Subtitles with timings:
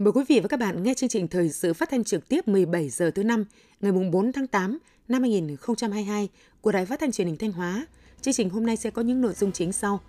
[0.00, 2.48] Mời quý vị và các bạn nghe chương trình thời sự phát thanh trực tiếp
[2.48, 3.44] 17 giờ thứ năm
[3.80, 4.78] ngày 4 tháng 8
[5.08, 6.28] năm 2022
[6.60, 7.86] của Đài Phát thanh Truyền hình Thanh Hóa.
[8.20, 10.00] Chương trình hôm nay sẽ có những nội dung chính sau.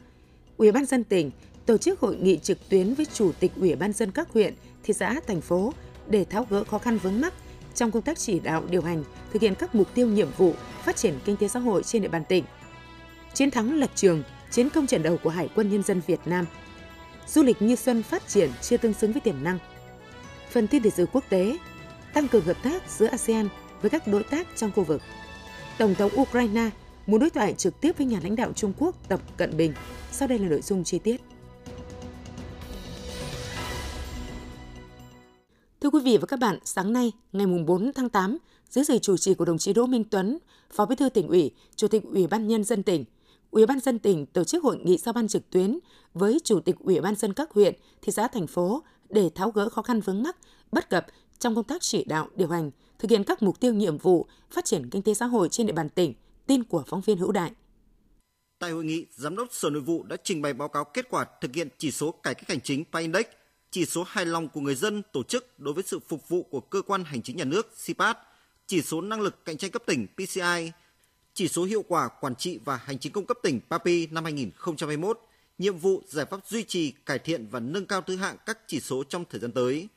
[0.57, 1.31] Ủy ban dân tỉnh
[1.65, 4.53] tổ chức hội nghị trực tuyến với chủ tịch Ủy ban dân các huyện,
[4.83, 5.73] thị xã, thành phố
[6.09, 7.33] để tháo gỡ khó khăn vướng mắc
[7.75, 9.03] trong công tác chỉ đạo điều hành
[9.33, 10.53] thực hiện các mục tiêu nhiệm vụ
[10.83, 12.43] phát triển kinh tế xã hội trên địa bàn tỉnh.
[13.33, 16.45] Chiến thắng lật trường, chiến công trận đầu của Hải quân Nhân dân Việt Nam.
[17.27, 19.59] Du lịch như xuân phát triển chưa tương xứng với tiềm năng–
[20.51, 21.57] phần tin lịch sử quốc tế,
[22.13, 23.49] tăng cường hợp tác giữa ASEAN
[23.81, 25.01] với các đối tác trong khu vực.
[25.77, 26.69] Tổng thống Ukraine
[27.07, 29.73] muốn đối thoại trực tiếp với nhà lãnh đạo Trung Quốc Tập Cận Bình.
[30.11, 31.21] Sau đây là nội dung chi tiết.
[35.81, 38.37] Thưa quý vị và các bạn, sáng nay, ngày 4 tháng 8,
[38.69, 40.37] dưới sự chủ trì của đồng chí Đỗ Minh Tuấn,
[40.73, 43.05] Phó Bí thư tỉnh ủy, Chủ tịch Ủy ban nhân dân tỉnh,
[43.51, 45.79] Ủy ban dân tỉnh tổ chức hội nghị giao ban trực tuyến
[46.13, 48.83] với Chủ tịch Ủy ban dân các huyện, thị xã, thành phố
[49.13, 50.37] để tháo gỡ khó khăn vướng mắc,
[50.71, 51.05] bất cập
[51.39, 54.65] trong công tác chỉ đạo, điều hành, thực hiện các mục tiêu nhiệm vụ phát
[54.65, 56.13] triển kinh tế xã hội trên địa bàn tỉnh.
[56.47, 57.51] Tin của phóng viên Hữu Đại.
[58.59, 61.25] Tại hội nghị, Giám đốc Sở Nội vụ đã trình bày báo cáo kết quả
[61.41, 63.25] thực hiện chỉ số cải cách hành chính PAINDEX,
[63.71, 66.59] chỉ số hài lòng của người dân tổ chức đối với sự phục vụ của
[66.59, 68.17] cơ quan hành chính nhà nước CPAT,
[68.67, 70.71] chỉ số năng lực cạnh tranh cấp tỉnh PCI,
[71.33, 75.19] chỉ số hiệu quả quản trị và hành chính công cấp tỉnh PAPI năm 2021,
[75.61, 78.79] nhiệm vụ giải pháp duy trì, cải thiện và nâng cao thứ hạng các chỉ
[78.79, 79.87] số trong thời gian tới.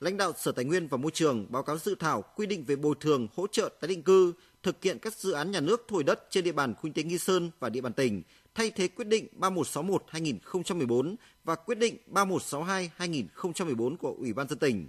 [0.00, 2.76] Lãnh đạo Sở Tài nguyên và Môi trường báo cáo dự thảo quy định về
[2.76, 6.04] bồi thường hỗ trợ tái định cư thực hiện các dự án nhà nước thổi
[6.04, 8.22] đất trên địa bàn khu kinh tế Nghi Sơn và địa bàn tỉnh,
[8.54, 14.88] thay thế quyết định 3161/2014 và quyết định 3162/2014 của Ủy ban dân tỉnh.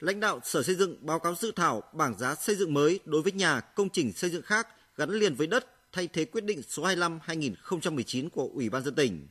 [0.00, 3.22] Lãnh đạo Sở Xây dựng báo cáo dự thảo bảng giá xây dựng mới đối
[3.22, 6.62] với nhà công trình xây dựng khác gắn liền với đất thay thế quyết định
[6.62, 9.28] số 25/2019 của Ủy ban dân tỉnh.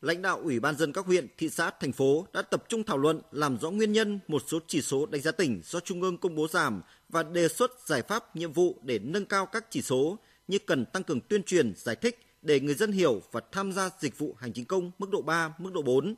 [0.00, 2.98] Lãnh đạo Ủy ban dân các huyện, thị xã, thành phố đã tập trung thảo
[2.98, 6.18] luận làm rõ nguyên nhân một số chỉ số đánh giá tỉnh do Trung ương
[6.18, 9.82] công bố giảm và đề xuất giải pháp nhiệm vụ để nâng cao các chỉ
[9.82, 10.18] số
[10.48, 13.90] như cần tăng cường tuyên truyền, giải thích để người dân hiểu và tham gia
[14.00, 16.14] dịch vụ hành chính công mức độ 3, mức độ 4,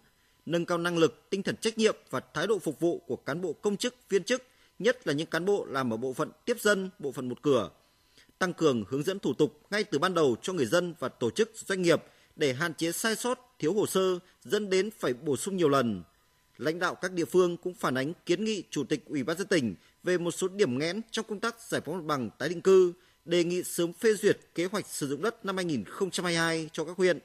[0.47, 3.41] nâng cao năng lực, tinh thần trách nhiệm và thái độ phục vụ của cán
[3.41, 4.43] bộ công chức, viên chức,
[4.79, 7.71] nhất là những cán bộ làm ở bộ phận tiếp dân, bộ phận một cửa,
[8.39, 11.31] tăng cường hướng dẫn thủ tục ngay từ ban đầu cho người dân và tổ
[11.31, 12.03] chức doanh nghiệp
[12.37, 16.03] để hạn chế sai sót, thiếu hồ sơ dẫn đến phải bổ sung nhiều lần.
[16.59, 19.47] Lãnh đạo các địa phương cũng phản ánh kiến nghị Chủ tịch Ủy ban dân
[19.47, 22.61] tỉnh về một số điểm nghẽn trong công tác giải phóng mặt bằng tái định
[22.61, 22.93] cư,
[23.25, 27.19] đề nghị sớm phê duyệt kế hoạch sử dụng đất năm 2022 cho các huyện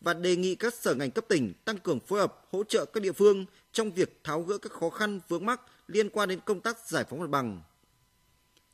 [0.00, 3.02] và đề nghị các sở ngành cấp tỉnh tăng cường phối hợp hỗ trợ các
[3.02, 6.60] địa phương trong việc tháo gỡ các khó khăn vướng mắc liên quan đến công
[6.60, 7.62] tác giải phóng mặt bằng.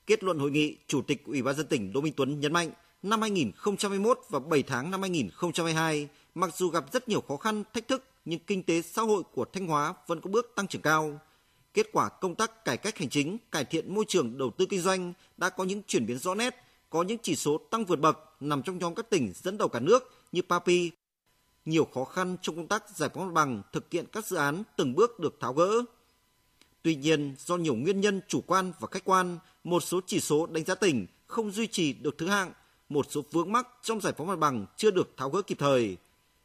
[0.07, 2.71] Kết luận hội nghị, Chủ tịch Ủy ban dân tỉnh Đỗ Minh Tuấn nhấn mạnh,
[3.03, 7.89] năm 2021 và 7 tháng năm 2022, mặc dù gặp rất nhiều khó khăn, thách
[7.89, 11.21] thức, nhưng kinh tế xã hội của Thanh Hóa vẫn có bước tăng trưởng cao.
[11.75, 14.81] Kết quả công tác cải cách hành chính, cải thiện môi trường đầu tư kinh
[14.81, 16.55] doanh đã có những chuyển biến rõ nét,
[16.91, 19.81] có những chỉ số tăng vượt bậc nằm trong nhóm các tỉnh dẫn đầu cả
[19.81, 20.91] nước như Papi.
[21.65, 24.63] Nhiều khó khăn trong công tác giải phóng mặt bằng, thực hiện các dự án
[24.77, 25.71] từng bước được tháo gỡ.
[26.83, 30.47] Tuy nhiên, do nhiều nguyên nhân chủ quan và khách quan, một số chỉ số
[30.47, 32.53] đánh giá tỉnh không duy trì được thứ hạng,
[32.89, 35.97] một số vướng mắc trong giải phóng mặt bằng chưa được tháo gỡ kịp thời.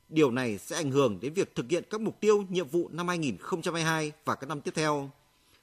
[0.10, 3.08] Điều này sẽ ảnh hưởng đến việc thực hiện các mục tiêu, nhiệm vụ năm
[3.08, 5.10] 2022 và các năm tiếp theo.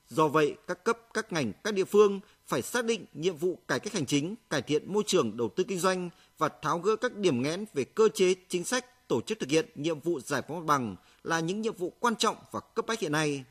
[0.08, 3.80] Do vậy, các cấp, các ngành, các địa phương phải xác định nhiệm vụ cải
[3.80, 7.16] cách hành chính, cải thiện môi trường đầu tư kinh doanh và tháo gỡ các
[7.16, 10.58] điểm nghẽn về cơ chế, chính sách, tổ chức thực hiện nhiệm vụ giải phóng
[10.58, 13.44] mặt bằng là những nhiệm vụ quan trọng và cấp bách hiện nay.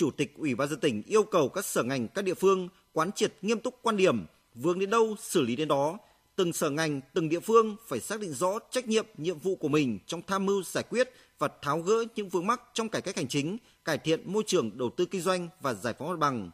[0.00, 3.12] Chủ tịch Ủy ban dân tỉnh yêu cầu các sở ngành, các địa phương quán
[3.12, 5.98] triệt nghiêm túc quan điểm, vướng đến đâu xử lý đến đó.
[6.36, 9.68] Từng sở ngành, từng địa phương phải xác định rõ trách nhiệm, nhiệm vụ của
[9.68, 13.16] mình trong tham mưu giải quyết và tháo gỡ những vướng mắc trong cải cách
[13.16, 16.50] hành chính, cải thiện môi trường đầu tư kinh doanh và giải phóng mặt bằng.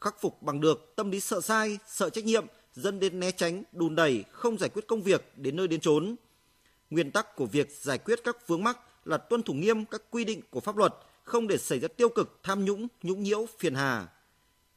[0.00, 3.62] Khắc phục bằng được tâm lý sợ sai, sợ trách nhiệm, dẫn đến né tránh,
[3.72, 6.16] đùn đẩy, không giải quyết công việc đến nơi đến chốn.
[6.90, 10.24] Nguyên tắc của việc giải quyết các vướng mắc là tuân thủ nghiêm các quy
[10.24, 10.94] định của pháp luật–
[11.30, 14.08] không để xảy ra tiêu cực, tham nhũng, nhũng nhiễu, phiền hà.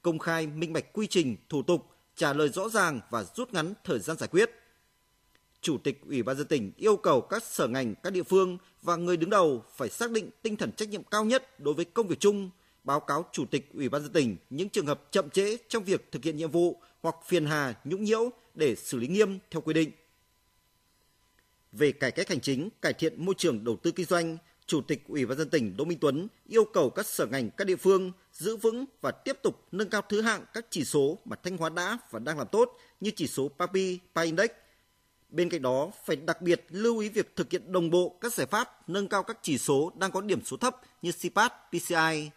[0.01, 3.73] Công khai, minh bạch quy trình, thủ tục, trả lời rõ ràng và rút ngắn
[3.83, 4.49] thời gian giải quyết.
[5.61, 8.95] Chủ tịch Ủy ban dân tỉnh yêu cầu các sở ngành, các địa phương và
[8.95, 12.07] người đứng đầu phải xác định tinh thần trách nhiệm cao nhất đối với công
[12.07, 12.49] việc chung,
[12.83, 16.11] báo cáo Chủ tịch Ủy ban dân tỉnh những trường hợp chậm trễ trong việc
[16.11, 19.73] thực hiện nhiệm vụ hoặc phiền hà, nhũng nhiễu để xử lý nghiêm theo quy
[19.73, 19.91] định.
[21.71, 24.37] Về cải cách hành chính, cải thiện môi trường đầu tư kinh doanh,
[24.73, 27.67] Chủ tịch Ủy ban dân tỉnh Đỗ Minh Tuấn yêu cầu các sở ngành các
[27.67, 31.35] địa phương giữ vững và tiếp tục nâng cao thứ hạng các chỉ số mà
[31.43, 34.49] Thanh Hóa đã và đang làm tốt như chỉ số PAPI, PA Index.
[35.29, 38.47] Bên cạnh đó, phải đặc biệt lưu ý việc thực hiện đồng bộ các giải
[38.47, 42.29] pháp nâng cao các chỉ số đang có điểm số thấp như CPAT, PCI.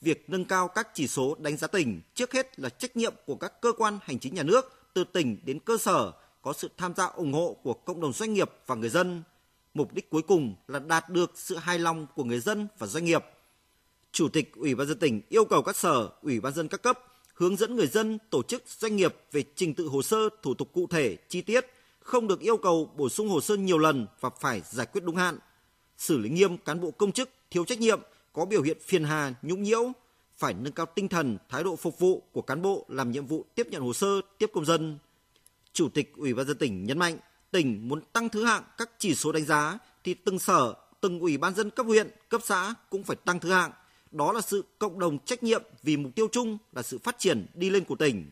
[0.00, 3.34] Việc nâng cao các chỉ số đánh giá tỉnh trước hết là trách nhiệm của
[3.34, 6.94] các cơ quan hành chính nhà nước từ tỉnh đến cơ sở có sự tham
[6.96, 9.22] gia ủng hộ của cộng đồng doanh nghiệp và người dân.
[9.74, 13.04] Mục đích cuối cùng là đạt được sự hài lòng của người dân và doanh
[13.04, 13.24] nghiệp.
[14.12, 16.98] Chủ tịch Ủy ban dân tỉnh yêu cầu các sở, ủy ban dân các cấp
[17.42, 20.70] hướng dẫn người dân, tổ chức, doanh nghiệp về trình tự hồ sơ, thủ tục
[20.72, 21.66] cụ thể, chi tiết,
[22.00, 25.16] không được yêu cầu bổ sung hồ sơ nhiều lần và phải giải quyết đúng
[25.16, 25.38] hạn.
[25.98, 28.00] Xử lý nghiêm cán bộ công chức thiếu trách nhiệm,
[28.32, 29.92] có biểu hiện phiền hà, nhũng nhiễu,
[30.36, 33.44] phải nâng cao tinh thần, thái độ phục vụ của cán bộ làm nhiệm vụ
[33.54, 34.98] tiếp nhận hồ sơ, tiếp công dân.
[35.72, 37.18] Chủ tịch Ủy ban dân tỉnh nhấn mạnh,
[37.52, 41.36] tỉnh muốn tăng thứ hạng các chỉ số đánh giá thì từng sở, từng ủy
[41.36, 43.70] ban dân cấp huyện, cấp xã cũng phải tăng thứ hạng.
[44.10, 47.46] Đó là sự cộng đồng trách nhiệm vì mục tiêu chung là sự phát triển
[47.54, 48.30] đi lên của tỉnh.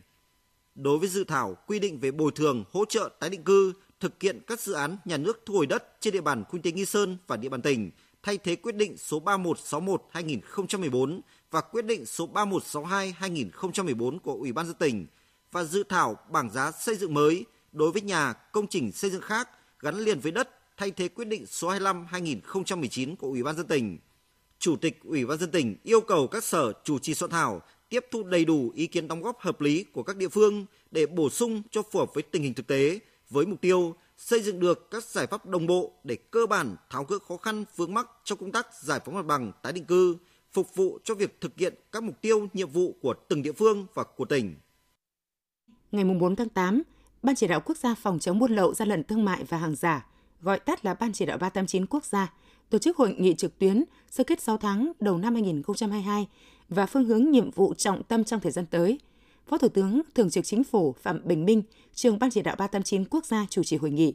[0.75, 4.21] Đối với dự thảo quy định về bồi thường, hỗ trợ tái định cư, thực
[4.21, 6.85] hiện các dự án nhà nước thu hồi đất trên địa bàn khu tế Nghi
[6.85, 7.91] Sơn và địa bàn tỉnh,
[8.23, 11.21] thay thế quyết định số 3161/2014
[11.51, 15.05] và quyết định số 3162/2014 của Ủy ban dân tỉnh
[15.51, 19.21] và dự thảo bảng giá xây dựng mới đối với nhà công trình xây dựng
[19.21, 23.67] khác gắn liền với đất thay thế quyết định số 25/2019 của Ủy ban dân
[23.67, 23.97] tỉnh.
[24.59, 28.05] Chủ tịch Ủy ban dân tỉnh yêu cầu các sở chủ trì soạn thảo tiếp
[28.11, 31.29] thu đầy đủ ý kiến đóng góp hợp lý của các địa phương để bổ
[31.29, 34.91] sung cho phù hợp với tình hình thực tế với mục tiêu xây dựng được
[34.91, 38.37] các giải pháp đồng bộ để cơ bản tháo gỡ khó khăn vướng mắc trong
[38.37, 40.17] công tác giải phóng mặt bằng tái định cư,
[40.51, 43.87] phục vụ cho việc thực hiện các mục tiêu, nhiệm vụ của từng địa phương
[43.93, 44.55] và của tỉnh.
[45.91, 46.83] Ngày 4 tháng 8,
[47.23, 49.75] Ban chỉ đạo quốc gia phòng chống buôn lậu, gian lận thương mại và hàng
[49.75, 50.05] giả,
[50.41, 52.33] gọi tắt là Ban chỉ đạo 389 quốc gia,
[52.69, 56.27] tổ chức hội nghị trực tuyến sơ kết 6 tháng đầu năm 2022
[56.69, 58.99] và phương hướng nhiệm vụ trọng tâm trong thời gian tới.
[59.47, 61.63] Phó Thủ tướng Thường trực Chính phủ Phạm Bình Minh,
[61.93, 64.13] trưởng Ban chỉ đạo 389 quốc gia chủ trì hội nghị.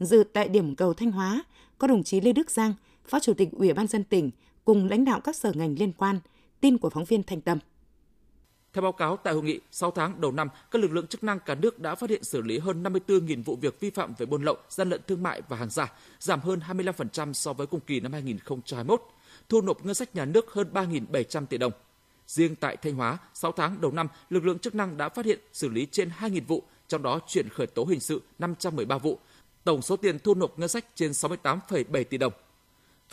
[0.00, 1.44] Dự tại điểm cầu Thanh Hóa
[1.78, 2.74] có đồng chí Lê Đức Giang,
[3.06, 4.30] Phó Chủ tịch Ủy ban dân tỉnh
[4.64, 6.20] cùng lãnh đạo các sở ngành liên quan.
[6.60, 7.58] Tin của phóng viên Thanh Tâm.
[8.74, 11.40] Theo báo cáo tại hội nghị, 6 tháng đầu năm, các lực lượng chức năng
[11.40, 14.44] cả nước đã phát hiện xử lý hơn 54.000 vụ việc vi phạm về buôn
[14.44, 18.00] lậu, gian lận thương mại và hàng giả, giảm hơn 25% so với cùng kỳ
[18.00, 19.02] năm 2021,
[19.48, 21.72] thu nộp ngân sách nhà nước hơn 3.700 tỷ đồng.
[22.26, 25.38] Riêng tại Thanh Hóa, 6 tháng đầu năm, lực lượng chức năng đã phát hiện
[25.52, 29.18] xử lý trên 2.000 vụ, trong đó chuyển khởi tố hình sự 513 vụ,
[29.64, 32.32] tổng số tiền thu nộp ngân sách trên 68,7 tỷ đồng.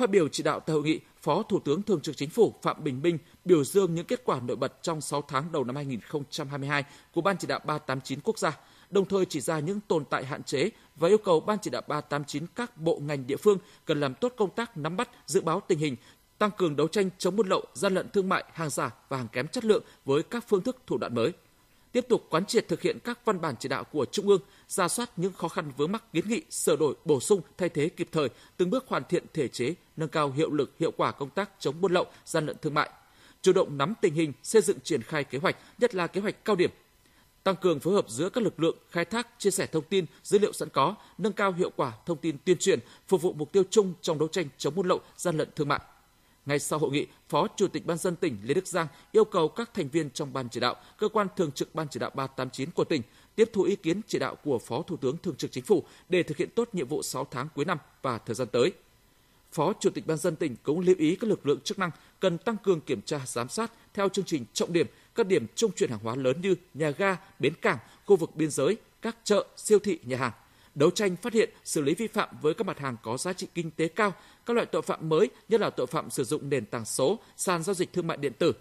[0.01, 2.83] Phát biểu chỉ đạo tại hội nghị, Phó Thủ tướng Thường trực Chính phủ Phạm
[2.83, 6.83] Bình Minh biểu dương những kết quả nổi bật trong 6 tháng đầu năm 2022
[7.13, 8.57] của Ban chỉ đạo 389 quốc gia,
[8.89, 11.81] đồng thời chỉ ra những tồn tại hạn chế và yêu cầu Ban chỉ đạo
[11.87, 15.61] 389 các bộ ngành địa phương cần làm tốt công tác nắm bắt, dự báo
[15.67, 15.95] tình hình,
[16.37, 19.27] tăng cường đấu tranh chống buôn lậu, gian lận thương mại, hàng giả và hàng
[19.27, 21.31] kém chất lượng với các phương thức thủ đoạn mới.
[21.91, 24.87] Tiếp tục quán triệt thực hiện các văn bản chỉ đạo của Trung ương, ra
[24.87, 28.09] soát những khó khăn vướng mắc kiến nghị, sửa đổi, bổ sung, thay thế kịp
[28.11, 31.49] thời, từng bước hoàn thiện thể chế, nâng cao hiệu lực, hiệu quả công tác
[31.59, 32.89] chống buôn lậu, gian lận thương mại.
[33.41, 36.45] Chủ động nắm tình hình, xây dựng triển khai kế hoạch, nhất là kế hoạch
[36.45, 36.71] cao điểm
[37.43, 40.39] tăng cường phối hợp giữa các lực lượng khai thác, chia sẻ thông tin, dữ
[40.39, 43.63] liệu sẵn có, nâng cao hiệu quả thông tin tuyên truyền, phục vụ mục tiêu
[43.69, 45.79] chung trong đấu tranh chống buôn lậu, gian lận thương mại.
[46.45, 49.49] Ngay sau hội nghị, Phó Chủ tịch Ban dân tỉnh Lê Đức Giang yêu cầu
[49.49, 52.71] các thành viên trong ban chỉ đạo, cơ quan thường trực ban chỉ đạo 389
[52.71, 53.01] của tỉnh
[53.35, 56.23] tiếp thu ý kiến chỉ đạo của Phó Thủ tướng Thường trực Chính phủ để
[56.23, 58.71] thực hiện tốt nhiệm vụ 6 tháng cuối năm và thời gian tới.
[59.51, 62.37] Phó Chủ tịch Ban dân tỉnh cũng lưu ý các lực lượng chức năng cần
[62.37, 65.89] tăng cường kiểm tra giám sát theo chương trình trọng điểm các điểm trung chuyển
[65.89, 69.79] hàng hóa lớn như nhà ga, bến cảng, khu vực biên giới, các chợ, siêu
[69.79, 70.31] thị, nhà hàng
[70.75, 73.47] đấu tranh phát hiện, xử lý vi phạm với các mặt hàng có giá trị
[73.53, 74.13] kinh tế cao,
[74.45, 77.63] các loại tội phạm mới, nhất là tội phạm sử dụng nền tảng số, sàn
[77.63, 78.53] giao dịch thương mại điện tử.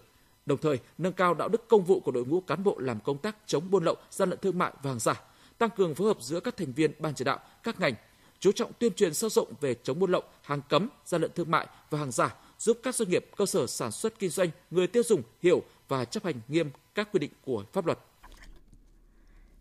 [0.45, 3.17] Đồng thời, nâng cao đạo đức công vụ của đội ngũ cán bộ làm công
[3.17, 5.21] tác chống buôn lậu, gian lận thương mại và hàng giả,
[5.57, 7.93] tăng cường phối hợp giữa các thành viên ban chỉ đạo, các ngành,
[8.39, 11.51] chú trọng tuyên truyền sâu rộng về chống buôn lậu, hàng cấm, gian lận thương
[11.51, 14.87] mại và hàng giả, giúp các doanh nghiệp, cơ sở sản xuất kinh doanh, người
[14.87, 17.99] tiêu dùng hiểu và chấp hành nghiêm các quy định của pháp luật.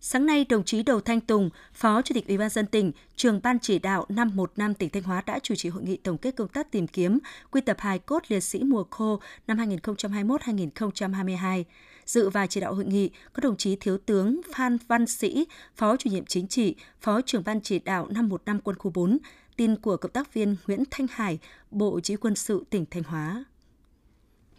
[0.02, 3.40] Sáng nay, đồng chí Đầu Thanh Tùng, Phó Chủ tịch Ủy ban dân tỉnh, trường
[3.42, 6.37] ban chỉ đạo năm 5 tỉnh Thanh Hóa đã chủ trì hội nghị tổng kết
[6.37, 7.19] công tác tìm kiếm
[7.50, 11.64] quy tập hài cốt liệt sĩ mùa khô năm 2021-2022.
[12.07, 15.97] Dự và chỉ đạo hội nghị có đồng chí Thiếu tướng Phan Văn Sĩ, Phó
[15.97, 19.19] chủ nhiệm chính trị, Phó trưởng ban chỉ đạo năm 5 quân khu 4,
[19.57, 21.38] tin của cộng tác viên Nguyễn Thanh Hải,
[21.71, 23.45] Bộ Chỉ quân sự tỉnh Thanh Hóa.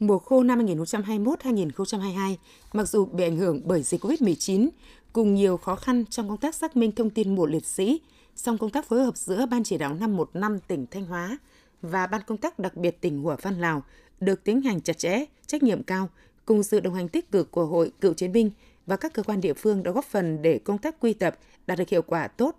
[0.02, 2.36] Mùa khô năm 2021-2022,
[2.74, 4.70] mặc dù bị ảnh hưởng bởi dịch COVID-19,
[5.14, 8.02] cùng nhiều khó khăn trong công tác xác minh thông tin mộ liệt sĩ,
[8.36, 11.38] song công tác phối hợp giữa Ban chỉ đạo 515 tỉnh Thanh Hóa
[11.82, 13.84] và Ban công tác đặc biệt tỉnh Hủa Phan Lào
[14.20, 16.10] được tiến hành chặt chẽ, trách nhiệm cao,
[16.46, 18.52] cùng sự đồng hành tích cực của Hội Cựu Chiến binh
[18.86, 21.36] và các cơ quan địa phương đã góp phần để công tác quy tập
[21.68, 22.56] đạt được hiệu quả tốt.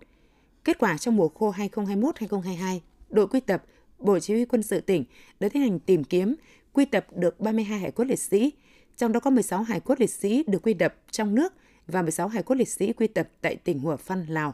[0.63, 3.63] Kết quả trong mùa khô 2021-2022, đội quy tập
[3.99, 5.03] Bộ Chỉ huy quân sự tỉnh
[5.39, 6.35] đã tiến hành tìm kiếm,
[6.73, 8.53] quy tập được 32 hải cốt liệt sĩ,
[8.97, 11.53] trong đó có 16 hải cốt liệt sĩ được quy tập trong nước
[11.87, 14.53] và 16 hải cốt liệt sĩ quy tập tại tỉnh Hủa Phăn, Lào.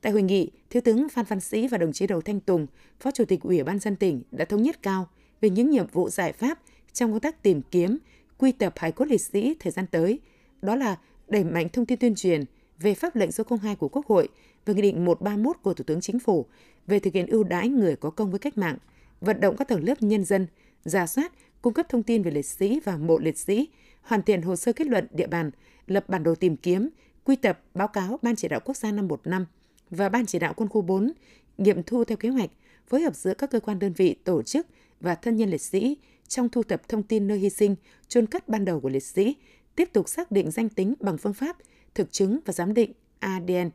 [0.00, 2.66] Tại hội nghị, Thiếu tướng Phan Văn Sĩ và đồng chí Đầu Thanh Tùng,
[3.00, 5.08] Phó Chủ tịch Ủy ban dân tỉnh đã thống nhất cao
[5.40, 6.58] về những nhiệm vụ giải pháp
[6.92, 7.98] trong công tác tìm kiếm,
[8.38, 10.20] quy tập hải cốt liệt sĩ thời gian tới.
[10.62, 10.96] Đó là
[11.28, 12.44] đẩy mạnh thông tin tuyên truyền
[12.78, 14.28] về pháp lệnh số 02 của Quốc hội
[14.66, 16.46] và Nghị định 131 của Thủ tướng Chính phủ
[16.86, 18.76] về thực hiện ưu đãi người có công với cách mạng,
[19.20, 20.46] vận động các tầng lớp nhân dân,
[20.84, 23.68] giả soát, cung cấp thông tin về liệt sĩ và mộ liệt sĩ,
[24.02, 25.50] hoàn thiện hồ sơ kết luận địa bàn,
[25.86, 26.88] lập bản đồ tìm kiếm,
[27.24, 29.46] quy tập, báo cáo Ban chỉ đạo quốc gia năm 15
[29.90, 31.12] và Ban chỉ đạo quân khu 4
[31.58, 32.50] nghiệm thu theo kế hoạch,
[32.86, 34.66] phối hợp giữa các cơ quan đơn vị, tổ chức
[35.00, 35.96] và thân nhân liệt sĩ
[36.28, 37.76] trong thu thập thông tin nơi hy sinh,
[38.08, 39.36] chôn cất ban đầu của liệt sĩ,
[39.76, 41.56] tiếp tục xác định danh tính bằng phương pháp
[41.94, 43.70] thực chứng và giám định ADN.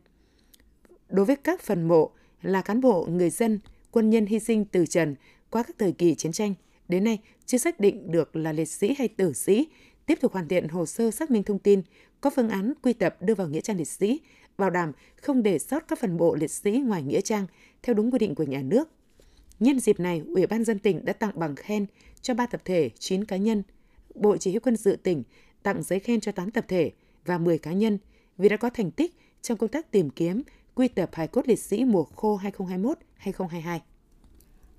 [1.08, 2.10] Đối với các phần mộ
[2.42, 5.14] là cán bộ, người dân, quân nhân hy sinh từ trần
[5.50, 6.54] qua các thời kỳ chiến tranh,
[6.90, 9.68] đến nay chưa xác định được là liệt sĩ hay tử sĩ,
[10.06, 11.82] tiếp tục hoàn thiện hồ sơ xác minh thông tin,
[12.20, 14.20] có phương án quy tập đưa vào nghĩa trang liệt sĩ,
[14.58, 14.92] bảo đảm
[15.22, 17.46] không để sót các phần mộ liệt sĩ ngoài nghĩa trang
[17.82, 18.88] theo đúng quy định của nhà nước.
[19.60, 21.86] Nhân dịp này, Ủy ban dân tỉnh đã tặng bằng khen
[22.22, 23.62] cho 3 tập thể, 9 cá nhân.
[24.14, 25.22] Bộ Chỉ huy quân sự tỉnh
[25.62, 26.92] tặng giấy khen cho 8 tập thể
[27.24, 27.98] và 10 cá nhân
[28.38, 30.42] vì đã có thành tích trong công tác tìm kiếm,
[30.74, 32.40] quy tập hài cốt liệt sĩ mùa khô
[33.24, 33.78] 2021-2022.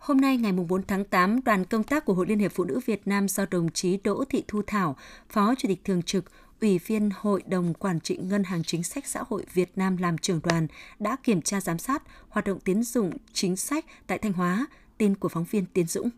[0.02, 2.80] Hôm nay ngày 4 tháng 8, đoàn công tác của Hội Liên hiệp Phụ nữ
[2.86, 4.96] Việt Nam do đồng chí Đỗ Thị Thu Thảo,
[5.30, 6.26] Phó Chủ tịch Thường trực,
[6.62, 10.18] Ủy viên Hội đồng Quản trị Ngân hàng Chính sách Xã hội Việt Nam làm
[10.18, 10.68] trưởng đoàn
[11.00, 14.68] đã kiểm tra giám sát hoạt động tiến dụng chính sách tại Thanh Hóa,
[14.98, 16.10] tin của phóng viên Tiến Dũng.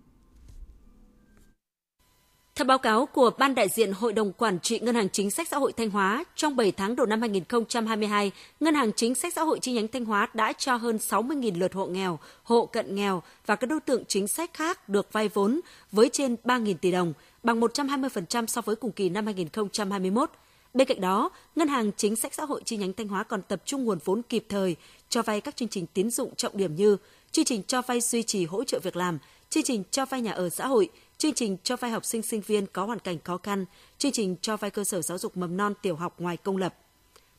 [2.55, 5.48] Theo báo cáo của Ban đại diện Hội đồng Quản trị Ngân hàng Chính sách
[5.48, 9.41] Xã hội Thanh Hóa, trong 7 tháng đầu năm 2022, Ngân hàng Chính sách Xã
[9.43, 13.24] hội chi nhánh Thanh Hóa đã cho hơn 60.000 lượt hộ nghèo, hộ cận nghèo
[13.45, 15.60] và các đối tượng chính sách khác được vay vốn
[15.91, 20.31] với trên 3.000 tỷ đồng, bằng 120% so với cùng kỳ năm 2021.
[20.74, 23.62] Bên cạnh đó, Ngân hàng Chính sách Xã hội chi nhánh Thanh Hóa còn tập
[23.65, 24.75] trung nguồn vốn kịp thời
[25.10, 26.98] cho vay các chương trình tín dụng trọng điểm như
[27.31, 29.17] chương trình cho vay duy trì hỗ trợ việc làm,
[29.50, 32.41] chương trình cho vay nhà ở xã hội, chương trình cho vay học sinh sinh
[32.41, 33.65] viên có hoàn cảnh khó khăn,
[33.98, 36.75] chương trình cho vay cơ sở giáo dục mầm non tiểu học ngoài công lập.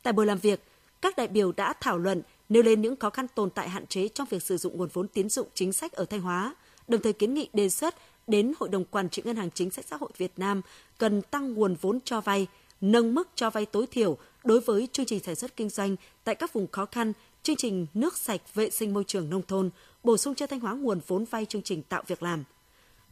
[0.02, 0.60] Tại buổi làm việc,
[1.02, 4.08] các đại biểu đã thảo luận nêu lên những khó khăn tồn tại hạn chế
[4.08, 6.54] trong việc sử dụng nguồn vốn tín dụng chính sách ở Thanh Hóa,
[6.88, 7.94] đồng thời kiến nghị đề xuất
[8.26, 10.62] đến Hội đồng Quản trị Ngân hàng Chính sách Xã hội Việt Nam
[10.98, 12.46] cần tăng nguồn vốn cho vay,
[12.80, 16.34] nâng mức cho vay tối thiểu đối với chương trình sản xuất kinh doanh tại
[16.34, 17.12] các vùng khó khăn,
[17.42, 19.70] chương trình nước sạch vệ sinh môi trường nông thôn,
[20.04, 22.44] bổ sung cho Thanh Hóa nguồn vốn vay chương trình tạo việc làm.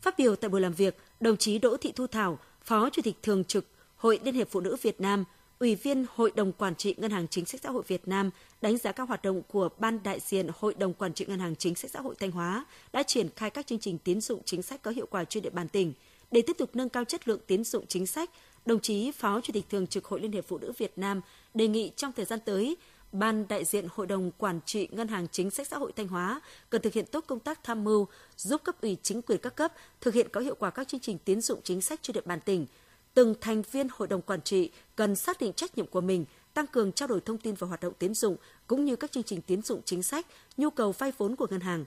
[0.02, 3.14] Phát biểu tại buổi làm việc, đồng chí Đỗ Thị Thu Thảo, Phó Chủ tịch
[3.22, 3.66] Thường trực
[3.96, 5.24] Hội Liên hiệp Phụ nữ Việt Nam,
[5.58, 8.30] Ủy viên Hội đồng Quản trị Ngân hàng Chính sách Xã hội Việt Nam
[8.60, 11.56] đánh giá các hoạt động của Ban đại diện Hội đồng Quản trị Ngân hàng
[11.56, 14.62] Chính sách Xã hội Thanh Hóa đã triển khai các chương trình tín dụng chính
[14.62, 15.92] sách có hiệu quả trên địa bàn tỉnh.
[16.30, 18.30] Để tiếp tục nâng cao chất lượng tín dụng chính sách,
[18.66, 21.20] đồng chí Phó Chủ tịch Thường trực Hội Liên hiệp Phụ nữ Việt Nam
[21.54, 22.76] đề nghị trong thời gian tới,
[23.12, 26.40] Ban đại diện Hội đồng Quản trị Ngân hàng Chính sách Xã hội Thanh Hóa
[26.70, 29.72] cần thực hiện tốt công tác tham mưu, giúp cấp ủy chính quyền các cấp
[30.00, 32.40] thực hiện có hiệu quả các chương trình tiến dụng chính sách trên địa bàn
[32.40, 32.66] tỉnh.
[33.14, 36.66] Từng thành viên Hội đồng Quản trị cần xác định trách nhiệm của mình, tăng
[36.66, 39.40] cường trao đổi thông tin về hoạt động tiến dụng cũng như các chương trình
[39.40, 40.26] tiến dụng chính sách,
[40.56, 41.84] nhu cầu vay vốn của ngân hàng.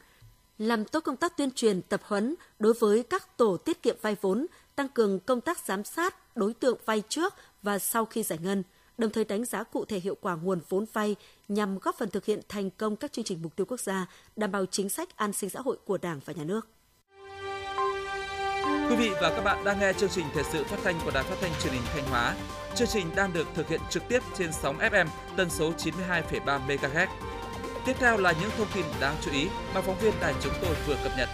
[0.58, 4.16] Làm tốt công tác tuyên truyền, tập huấn đối với các tổ tiết kiệm vay
[4.22, 8.40] vốn, tăng cường công tác giám sát đối tượng vay trước và sau khi giải
[8.42, 8.64] ngân–
[8.98, 11.16] đồng thời đánh giá cụ thể hiệu quả nguồn vốn vay
[11.48, 14.52] nhằm góp phần thực hiện thành công các chương trình mục tiêu quốc gia, đảm
[14.52, 16.70] bảo chính sách an sinh xã hội của Đảng và Nhà nước.
[18.90, 21.24] Quý vị và các bạn đang nghe chương trình thời sự phát thanh của Đài
[21.24, 22.36] Phát thanh Truyền hình Thanh Hóa.
[22.76, 27.08] Chương trình đang được thực hiện trực tiếp trên sóng FM tần số 92,3 MHz.
[27.86, 30.76] Tiếp theo là những thông tin đáng chú ý mà phóng viên đài chúng tôi
[30.88, 31.30] vừa cập nhật.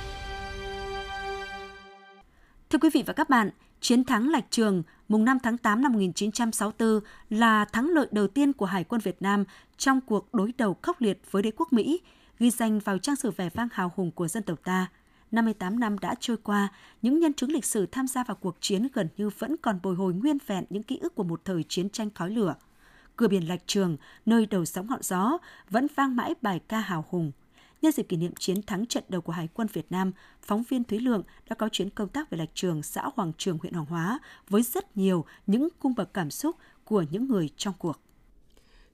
[2.69, 3.49] Thưa quý vị và các bạn,
[3.81, 6.99] Chiến thắng Lạch Trường mùng 5 tháng 8 năm 1964
[7.29, 9.43] là thắng lợi đầu tiên của Hải quân Việt Nam
[9.77, 12.01] trong cuộc đối đầu khốc liệt với đế quốc Mỹ,
[12.39, 14.87] ghi danh vào trang sử vẻ vang hào hùng của dân tộc ta.
[15.31, 16.67] 58 năm đã trôi qua,
[17.01, 19.95] những nhân chứng lịch sử tham gia vào cuộc chiến gần như vẫn còn bồi
[19.95, 22.55] hồi nguyên vẹn những ký ức của một thời chiến tranh khói lửa.
[23.15, 25.37] Cửa biển Lạch Trường, nơi đầu sóng ngọn gió,
[25.69, 27.31] vẫn vang mãi bài ca hào hùng.
[27.81, 30.11] Nhân dịp kỷ niệm chiến thắng trận đầu của Hải quân Việt Nam,
[30.41, 33.57] phóng viên Thúy Lượng đã có chuyến công tác về lạch trường xã Hoàng Trường,
[33.57, 34.19] huyện Hoàng Hóa
[34.49, 37.99] với rất nhiều những cung bậc cảm xúc của những người trong cuộc.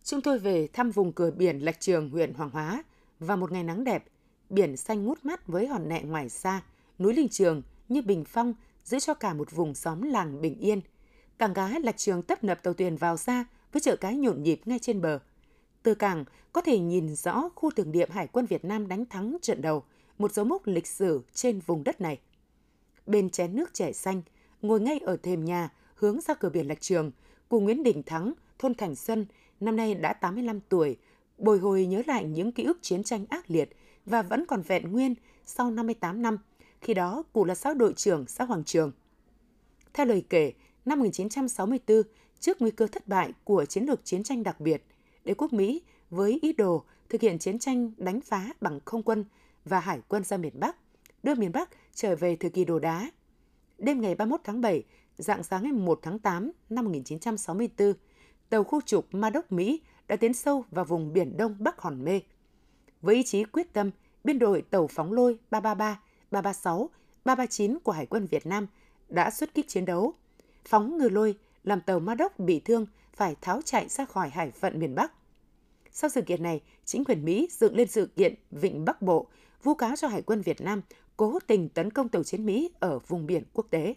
[0.04, 2.84] Chúng tôi về thăm vùng cửa biển Lạch Trường, huyện Hoàng Hóa
[3.20, 4.06] và một ngày nắng đẹp,
[4.50, 6.62] biển xanh ngút mắt với hòn nẹ ngoài xa,
[7.00, 8.54] núi Linh Trường như bình phong
[8.84, 10.82] giữ cho cả một vùng xóm làng bình yên.
[11.38, 14.62] Cảng cá Lạch Trường tấp nập tàu thuyền vào xa với chợ cái nhộn nhịp
[14.66, 15.20] ngay trên bờ
[15.88, 19.38] từ cảng có thể nhìn rõ khu tưởng niệm Hải quân Việt Nam đánh thắng
[19.42, 19.84] trận đầu,
[20.18, 22.20] một dấu mốc lịch sử trên vùng đất này.
[23.06, 24.22] Bên chén nước trẻ xanh,
[24.62, 27.12] ngồi ngay ở thềm nhà, hướng ra cửa biển Lạch Trường,
[27.50, 29.26] cụ Nguyễn Đình Thắng, thôn Thành Xuân,
[29.60, 30.98] năm nay đã 85 tuổi,
[31.38, 33.70] bồi hồi nhớ lại những ký ức chiến tranh ác liệt
[34.06, 35.16] và vẫn còn vẹn nguyên
[35.46, 36.38] sau 58 năm,
[36.82, 38.92] khi đó cụ là xã đội trưởng xã Hoàng Trường.
[39.94, 40.54] Theo lời kể,
[40.86, 42.02] năm 1964,
[42.40, 44.84] trước nguy cơ thất bại của chiến lược chiến tranh đặc biệt,
[45.28, 49.26] đế quốc Mỹ với ý đồ thực hiện chiến tranh đánh phá bằng không quân
[49.66, 50.76] và hải quân ra miền Bắc,
[51.24, 53.12] đưa miền Bắc trở về thời kỳ đồ đá.
[53.78, 54.84] Đêm ngày 31 tháng 7,
[55.18, 57.94] dạng sáng ngày 1 tháng 8 năm 1964,
[58.50, 62.22] tàu khu trục Madoc Mỹ đã tiến sâu vào vùng Biển Đông Bắc Hòn Mê.
[63.02, 63.92] Với ý chí quyết tâm,
[64.24, 66.90] biên đội tàu phóng lôi 333, 336,
[67.26, 68.68] 339 của Hải quân Việt Nam
[69.10, 70.14] đã xuất kích chiến đấu.
[70.66, 72.86] Phóng ngư lôi làm tàu Madoc bị thương
[73.18, 75.14] phải tháo chạy ra khỏi hải phận miền Bắc.
[75.92, 79.28] Sau sự kiện này, chính quyền Mỹ dựng lên sự kiện Vịnh Bắc Bộ,
[79.64, 80.82] vu cáo cho Hải quân Việt Nam
[81.18, 83.94] cố tình tấn công tàu chiến Mỹ ở vùng biển quốc tế.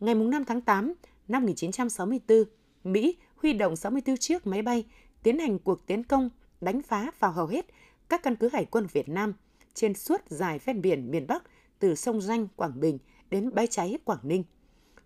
[0.00, 0.94] Ngày 5 tháng 8
[1.28, 2.44] năm 1964,
[2.84, 4.84] Mỹ huy động 64 chiếc máy bay
[5.22, 7.66] tiến hành cuộc tiến công đánh phá vào hầu hết
[8.08, 9.34] các căn cứ hải quân Việt Nam
[9.74, 11.42] trên suốt dài ven biển miền Bắc
[11.78, 12.98] từ sông Danh, Quảng Bình
[13.30, 14.44] đến bãi cháy Quảng Ninh.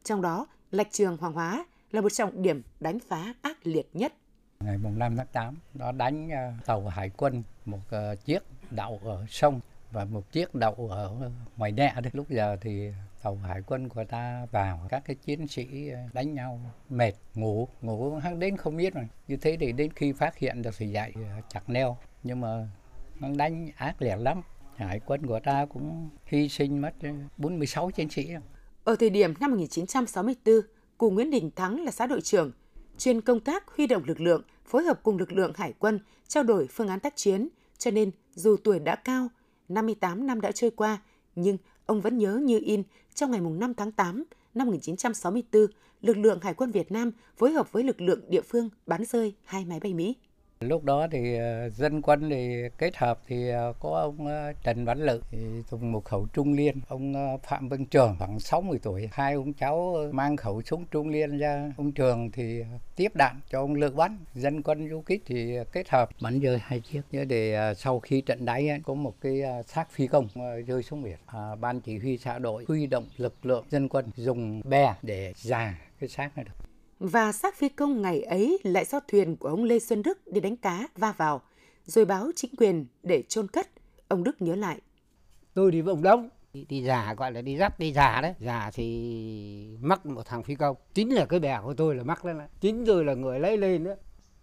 [0.04, 4.12] Trong đó, Lạch Trường Hoàng Hóa là một trọng điểm đánh phá ác liệt nhất.
[4.60, 9.26] Ngày 5 tháng 8, nó đánh ờ, tàu hải quân một ờ, chiếc đậu ở
[9.28, 11.10] sông và một chiếc đậu ở
[11.56, 12.10] ngoài nẹ đấy.
[12.12, 12.90] Lúc giờ thì
[13.22, 17.68] tàu hải quân của ta vào các cái chiến sĩ ờ, đánh nhau mệt ngủ
[17.82, 21.12] ngủ đến không biết mà như thế thì đến khi phát hiện được thì dậy
[21.48, 22.68] chặt neo nhưng mà
[23.20, 24.42] nó đánh ác liệt lắm
[24.76, 26.92] hải quân của ta cũng hy sinh mất
[27.36, 28.30] 46 chiến sĩ
[28.84, 30.54] ở thời điểm năm 1964
[31.00, 32.52] cụ Nguyễn Đình Thắng là xã đội trưởng
[32.98, 36.42] chuyên công tác huy động lực lượng phối hợp cùng lực lượng hải quân trao
[36.42, 39.28] đổi phương án tác chiến cho nên dù tuổi đã cao
[39.68, 41.02] 58 năm đã trôi qua
[41.34, 42.82] nhưng ông vẫn nhớ như in
[43.14, 45.66] trong ngày 5 tháng 8 năm 1964,
[46.00, 49.34] lực lượng Hải quân Việt Nam phối hợp với lực lượng địa phương bắn rơi
[49.44, 50.16] hai máy bay Mỹ.
[50.64, 54.84] Lúc đó thì ờ, dân quân thì kết hợp thì ờ, có ông ờ, Trần
[54.84, 55.22] Văn Lự
[55.70, 59.96] dùng một khẩu trung liên, ông Phạm Văn Trường khoảng 60 tuổi, hai ông cháu
[60.12, 62.62] mang khẩu súng trung liên ra, ông Trường thì
[62.96, 66.08] tiếp đạn cho ông Lự bắn, dân quân du kích thì kết hợp.
[66.20, 67.02] Bắn rơi hai chiếc.
[67.28, 70.28] Để sau khi trận đáy có một cái xác phi công
[70.66, 74.10] rơi xuống biển, à, ban chỉ huy xã đội huy động lực lượng dân quân
[74.16, 76.69] dùng bè để già cái xác này được
[77.00, 80.40] và xác phi công ngày ấy lại do thuyền của ông Lê Xuân Đức đi
[80.40, 81.42] đánh cá va vào,
[81.84, 83.68] rồi báo chính quyền để chôn cất.
[84.08, 84.80] Ông Đức nhớ lại.
[85.54, 88.34] Tôi đi với ông Đông, đi, đi giả gọi là đi dắt đi giả đấy.
[88.38, 90.76] Giả thì mắc một thằng phi công.
[90.94, 92.48] Chính là cái bè của tôi là mắc lên đấy.
[92.60, 93.96] Chính rồi là người lấy lên nữa.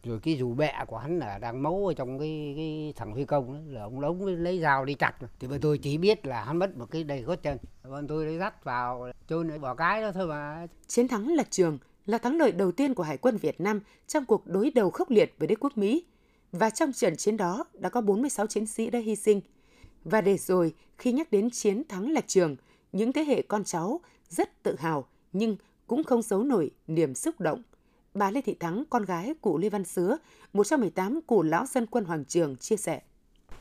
[0.03, 3.25] Rồi cái dù bẹ của hắn là đang mấu ở trong cái, cái thằng phi
[3.25, 5.15] công đó, là ông Đống lấy dao đi chặt.
[5.39, 7.57] Thì bọn tôi chỉ biết là hắn mất một cái đầy gót chân.
[7.89, 10.67] Bọn tôi lấy dắt vào chôn bỏ cái đó thôi mà.
[10.87, 14.25] Chiến thắng lật trường là thắng lợi đầu tiên của Hải quân Việt Nam trong
[14.25, 16.05] cuộc đối đầu khốc liệt với đế quốc Mỹ.
[16.51, 19.41] Và trong trận chiến đó đã có 46 chiến sĩ đã hy sinh.
[20.03, 22.55] Và để rồi, khi nhắc đến chiến thắng Lạch Trường,
[22.91, 27.39] những thế hệ con cháu rất tự hào nhưng cũng không giấu nổi niềm xúc
[27.39, 27.63] động.
[28.13, 30.17] Bà Lê Thị Thắng, con gái cụ Lê Văn Sứa,
[30.53, 33.01] 118 cụ lão dân quân Hoàng Trường chia sẻ.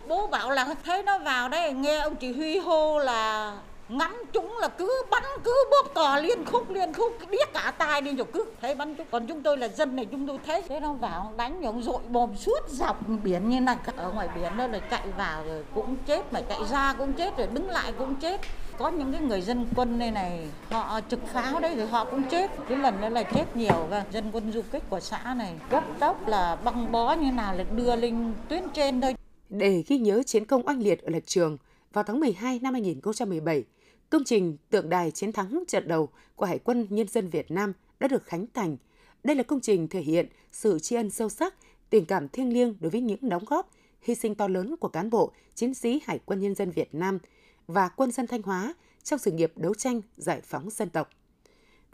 [0.09, 4.57] Bố bảo là thấy nó vào đây, nghe ông chỉ huy hô là ngắm chúng
[4.59, 8.27] là cứ bắn, cứ bóp cò liên khúc liên khúc biết cả tai đi, rồi
[8.33, 9.07] cứ thấy bắn chúng.
[9.11, 12.01] Còn chúng tôi là dân này, chúng tôi thấy thế nó vào, đánh nhổng dội
[12.09, 15.97] bom suốt dọc biển như này ở ngoài biển đó là chạy vào rồi cũng
[16.07, 18.41] chết, mà chạy ra cũng chết, rồi đứng lại cũng chết.
[18.79, 22.23] Có những cái người dân quân đây này, họ trực pháo đấy rồi họ cũng
[22.23, 22.51] chết.
[22.69, 25.85] Cái lần đó là chết nhiều và dân quân du kích của xã này gấp
[25.99, 29.15] tốc là băng bó như nào là đưa lên tuyến trên thôi.
[29.49, 31.57] Để ghi nhớ chiến công oanh liệt ở lạch trường,
[31.93, 33.65] vào tháng 12 năm 2017
[34.11, 37.73] Công trình tượng đài chiến thắng trận đầu của Hải quân Nhân dân Việt Nam
[38.01, 38.77] đã được khánh thành.
[39.25, 41.55] Đây là công trình thể hiện sự tri ân sâu sắc,
[41.91, 45.11] tình cảm thiêng liêng đối với những đóng góp, hy sinh to lớn của cán
[45.11, 47.19] bộ, chiến sĩ Hải quân Nhân dân Việt Nam
[47.67, 51.11] và quân dân Thanh Hóa trong sự nghiệp đấu tranh giải phóng dân tộc.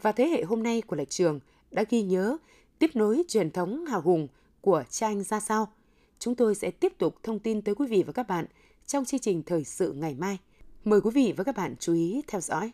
[0.01, 1.39] Và thế hệ hôm nay của Lạch Trường
[1.71, 2.37] đã ghi nhớ,
[2.79, 4.27] tiếp nối truyền thống hào hùng
[4.61, 5.71] của cha anh ra sao.
[6.19, 8.45] Chúng tôi sẽ tiếp tục thông tin tới quý vị và các bạn
[8.85, 10.37] trong chương trình thời sự ngày mai.
[10.85, 12.71] Mời quý vị và các bạn chú ý theo dõi.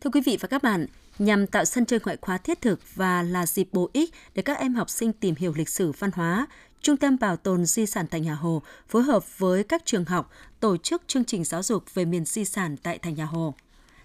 [0.00, 0.86] Thưa quý vị và các bạn,
[1.18, 4.58] nhằm tạo sân chơi ngoại khóa thiết thực và là dịp bổ ích để các
[4.58, 6.46] em học sinh tìm hiểu lịch sử văn hóa,
[6.80, 10.30] Trung tâm Bảo tồn Di sản Thành Nhà Hồ phối hợp với các trường học
[10.60, 13.54] tổ chức chương trình giáo dục về miền di sản tại Thành Nhà Hồ.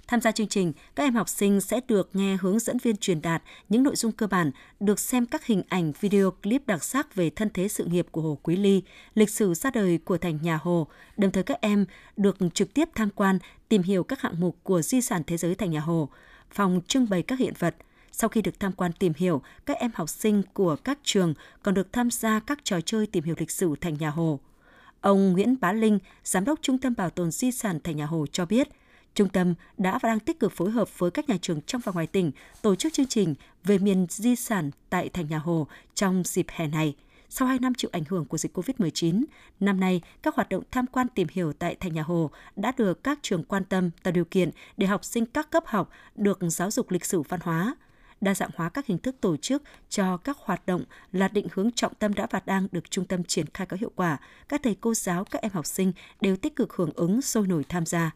[0.08, 3.22] Tham gia chương trình, các em học sinh sẽ được nghe hướng dẫn viên truyền
[3.22, 7.16] đạt những nội dung cơ bản, được xem các hình ảnh video clip đặc sắc
[7.16, 8.84] về thân thế sự nghiệp của Hồ Quý Ly,
[9.16, 10.88] lịch sử ra đời của thành nhà Hồ.
[11.18, 11.86] Đồng thời các em
[12.18, 13.40] được trực tiếp tham quan,
[13.70, 16.10] tìm hiểu các hạng mục của di sản thế giới thành nhà Hồ,
[16.52, 17.76] phòng trưng bày các hiện vật.
[18.12, 21.74] Sau khi được tham quan tìm hiểu, các em học sinh của các trường còn
[21.74, 24.40] được tham gia các trò chơi tìm hiểu lịch sử thành nhà Hồ.
[25.02, 28.26] Ông Nguyễn Bá Linh, Giám đốc Trung tâm Bảo tồn Di sản Thành Nhà Hồ
[28.32, 28.68] cho biết,
[29.16, 31.92] Trung tâm đã và đang tích cực phối hợp với các nhà trường trong và
[31.92, 36.24] ngoài tỉnh tổ chức chương trình về miền di sản tại Thành Nhà Hồ trong
[36.26, 36.96] dịp hè này.
[37.30, 39.24] Sau 2 năm chịu ảnh hưởng của dịch COVID-19,
[39.60, 43.04] năm nay các hoạt động tham quan tìm hiểu tại Thành Nhà Hồ đã được
[43.04, 46.72] các trường quan tâm tạo điều kiện để học sinh các cấp học được giáo
[46.72, 47.76] dục lịch sử văn hóa,
[48.22, 51.72] đa dạng hóa các hình thức tổ chức cho các hoạt động là định hướng
[51.72, 54.18] trọng tâm đã và đang được trung tâm triển khai có hiệu quả.
[54.50, 57.64] Các thầy cô giáo, các em học sinh đều tích cực hưởng ứng sôi nổi
[57.70, 58.12] tham gia.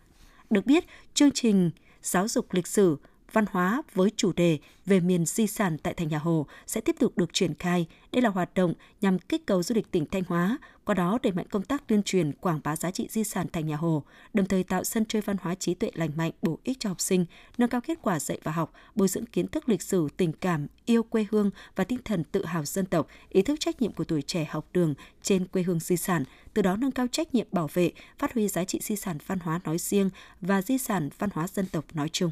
[0.50, 0.84] Được biết,
[1.14, 2.98] chương trình giáo dục lịch sử
[3.34, 6.96] văn hóa với chủ đề về miền di sản tại thành nhà Hồ sẽ tiếp
[7.00, 7.88] tục được triển khai.
[8.12, 11.34] Đây là hoạt động nhằm kích cầu du lịch tỉnh Thanh Hóa, qua đó đẩy
[11.34, 14.46] mạnh công tác tuyên truyền quảng bá giá trị di sản thành nhà Hồ, đồng
[14.46, 17.26] thời tạo sân chơi văn hóa trí tuệ lành mạnh bổ ích cho học sinh,
[17.58, 20.68] nâng cao kết quả dạy và học, bồi dưỡng kiến thức lịch sử, tình cảm,
[20.86, 24.04] yêu quê hương và tinh thần tự hào dân tộc, ý thức trách nhiệm của
[24.04, 27.48] tuổi trẻ học đường trên quê hương di sản, từ đó nâng cao trách nhiệm
[27.52, 30.10] bảo vệ, phát huy giá trị di sản văn hóa nói riêng
[30.42, 32.32] và di sản văn hóa dân tộc nói chung.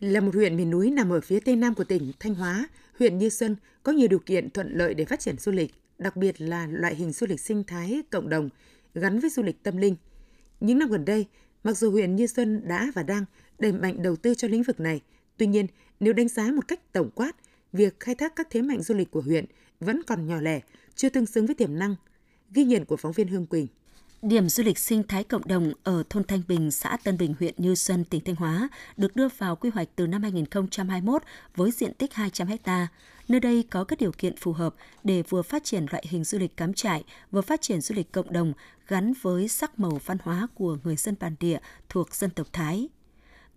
[0.00, 3.18] Là một huyện miền núi nằm ở phía tây nam của tỉnh Thanh Hóa, huyện
[3.18, 6.40] Như Xuân có nhiều điều kiện thuận lợi để phát triển du lịch, đặc biệt
[6.40, 8.48] là loại hình du lịch sinh thái cộng đồng
[8.94, 9.96] gắn với du lịch tâm linh.
[10.60, 11.26] Những năm gần đây,
[11.64, 13.24] mặc dù huyện Như Xuân đã và đang
[13.58, 15.00] đẩy mạnh đầu tư cho lĩnh vực này,
[15.36, 15.66] tuy nhiên
[16.00, 17.36] nếu đánh giá một cách tổng quát,
[17.72, 19.44] việc khai thác các thế mạnh du lịch của huyện
[19.80, 20.60] vẫn còn nhỏ lẻ,
[20.94, 21.96] chưa tương xứng với tiềm năng.
[22.50, 23.66] Ghi nhận của phóng viên Hương Quỳnh.
[24.22, 27.54] Điểm du lịch sinh thái cộng đồng ở thôn Thanh Bình, xã Tân Bình, huyện
[27.58, 31.22] Như Xuân, tỉnh Thanh Hóa được đưa vào quy hoạch từ năm 2021
[31.56, 32.88] với diện tích 200 ha.
[33.28, 34.74] Nơi đây có các điều kiện phù hợp
[35.04, 38.12] để vừa phát triển loại hình du lịch cắm trại, vừa phát triển du lịch
[38.12, 38.52] cộng đồng
[38.88, 42.88] gắn với sắc màu văn hóa của người dân bản địa thuộc dân tộc Thái.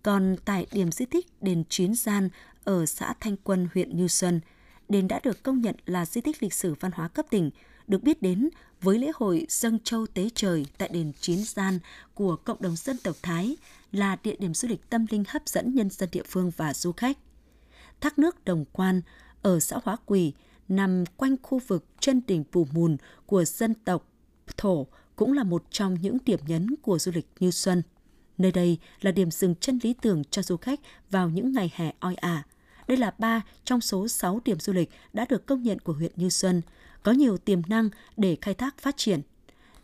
[0.04, 2.30] Còn tại điểm di tích đền Chín Gian
[2.64, 4.42] ở xã Thanh Quân, huyện Như Xuân,
[4.90, 7.52] đền đã được công nhận là di tích lịch sử văn hóa cấp tỉnh,
[7.90, 8.50] được biết đến
[8.82, 11.80] với lễ hội dâng châu tế trời tại đền Chín Gian
[12.14, 13.58] của cộng đồng dân tộc Thái
[13.92, 16.92] là địa điểm du lịch tâm linh hấp dẫn nhân dân địa phương và du
[16.92, 17.18] khách.
[18.02, 19.02] Thác nước Đồng Quan
[19.42, 20.34] ở xã Hóa Quỳ
[20.68, 24.06] nằm quanh khu vực chân đỉnh Pù Mùn của dân tộc
[24.58, 27.84] Thổ cũng là một trong những điểm nhấn của du lịch Như Xuân.
[28.38, 30.80] Nơi đây là điểm dừng chân lý tưởng cho du khách
[31.12, 32.44] vào những ngày hè oi ả.
[32.88, 36.12] Đây là ba trong số 6 điểm du lịch đã được công nhận của huyện
[36.16, 36.62] Như Xuân,
[37.04, 39.22] có nhiều tiềm năng để khai thác phát triển.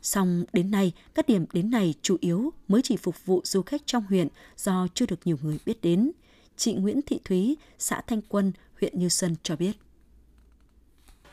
[0.02, 3.82] Song đến nay, các điểm đến này chủ yếu mới chỉ phục vụ du khách
[3.86, 6.12] trong huyện do chưa được nhiều người biết đến.
[6.58, 9.72] Chị Nguyễn Thị Thúy, xã Thanh Quân, huyện Như Xuân cho biết.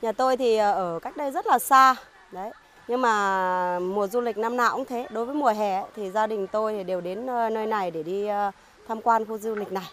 [0.02, 1.94] Nhà tôi thì ờ, ở cách đây rất là xa,
[2.32, 2.50] đấy.
[2.88, 5.06] Nhưng mà mùa du lịch năm nào cũng thế.
[5.10, 8.02] Đối với mùa hè thì gia đình tôi thì đều đến ờ, nơi này để
[8.02, 8.50] đi ờ,
[8.88, 9.86] tham quan khu du lịch này.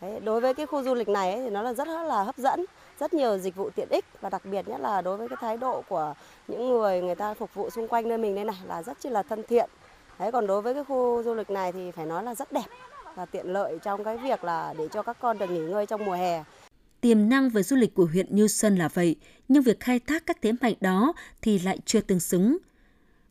[0.00, 2.38] Đấy, đối với cái khu du lịch này ấy, thì nó là rất là hấp
[2.38, 2.64] dẫn
[3.00, 5.56] rất nhiều dịch vụ tiện ích và đặc biệt nhất là đối với cái thái
[5.56, 6.14] độ của
[6.48, 9.08] những người người ta phục vụ xung quanh nơi mình đây này là rất chi
[9.08, 9.70] là thân thiện.
[10.18, 12.66] Đấy còn đối với cái khu du lịch này thì phải nói là rất đẹp
[13.14, 16.04] và tiện lợi trong cái việc là để cho các con được nghỉ ngơi trong
[16.04, 16.44] mùa hè.
[17.00, 19.16] Tiềm năng về du lịch của huyện Như Xuân là vậy,
[19.48, 22.58] nhưng việc khai thác các thế mạnh đó thì lại chưa tương xứng.